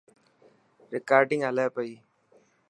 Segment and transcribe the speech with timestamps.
[0.93, 1.91] رڪارڊنگ هلي پئي.